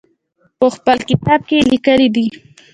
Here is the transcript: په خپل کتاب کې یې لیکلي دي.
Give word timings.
په 0.59 0.67
خپل 0.75 0.97
کتاب 1.09 1.39
کې 1.47 1.55
یې 1.59 1.67
لیکلي 1.71 2.07
دي. 2.15 2.27